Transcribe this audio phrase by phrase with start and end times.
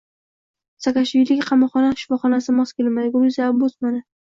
[0.85, 4.05] Saakashviliga qamoqxona shifoxonasi mos kelmaydi— Gruziya ombudsmani